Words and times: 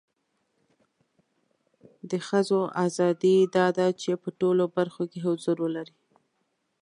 د 2.09 2.11
خځو 2.27 2.61
اذادی 2.85 3.37
دا 3.55 3.67
ده 3.77 3.87
چې 4.01 4.11
په 4.23 4.29
ټولو 4.39 4.63
برخو 4.75 5.03
کې 5.11 5.19
حضور 5.25 5.57
ولري 5.65 5.95